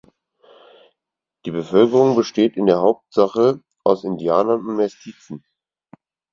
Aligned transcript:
Die 1.45 1.51
Bevölkerung 1.51 2.15
besteht 2.15 2.57
in 2.57 2.65
der 2.65 2.81
Hauptsache 2.81 3.61
aus 3.83 4.03
Indianern 4.03 4.65
und 4.65 4.75
Mestizen. 4.77 5.43